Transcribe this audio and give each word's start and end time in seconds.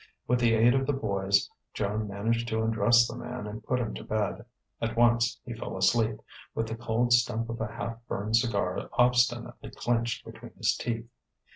With 0.27 0.39
the 0.39 0.55
aid 0.55 0.73
of 0.73 0.87
the 0.87 0.93
boys, 0.93 1.47
Joan 1.75 2.07
managed 2.07 2.47
to 2.47 2.63
undress 2.63 3.07
the 3.07 3.15
man 3.15 3.45
and 3.45 3.63
put 3.63 3.77
him 3.79 3.93
to 3.93 4.03
bed. 4.03 4.45
At 4.81 4.97
once 4.97 5.39
he 5.45 5.53
fell 5.53 5.77
asleep, 5.77 6.19
with 6.55 6.67
the 6.69 6.75
cold 6.75 7.13
stump 7.13 7.49
of 7.51 7.61
a 7.61 7.67
half 7.67 7.99
burned 8.07 8.35
cigar 8.35 8.89
obstinately 8.93 9.69
clenched 9.69 10.25
between 10.25 10.53
his 10.53 10.75
teeth. 10.75 11.07